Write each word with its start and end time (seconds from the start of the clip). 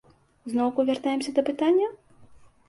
Зноўку 0.53 0.85
вяртаемся 0.87 1.35
да 1.41 1.45
пытання? 1.51 1.91